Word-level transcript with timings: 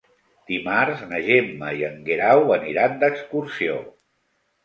Dimarts 0.51 1.01
na 1.09 1.19
Gemma 1.25 1.69
i 1.81 1.83
en 1.89 2.01
Guerau 2.09 2.53
aniran 2.57 2.97
d'excursió. 3.05 3.79